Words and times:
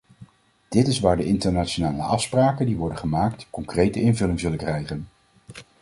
Dit 0.69 0.87
is 0.87 0.99
waar 0.99 1.17
de 1.17 1.25
internationale 1.25 2.01
afspraken 2.01 2.65
die 2.65 2.75
worden 2.75 2.97
gemaakt, 2.97 3.47
concrete 3.49 4.01
invulling 4.01 4.39
zullen 4.39 4.57
krijgen. 4.57 5.07